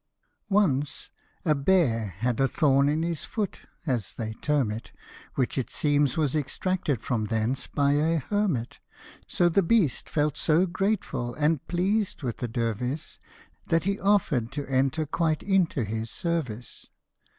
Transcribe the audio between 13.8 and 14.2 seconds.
he